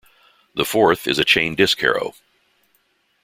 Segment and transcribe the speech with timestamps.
[0.55, 2.15] The fourth is a chain disk harrow.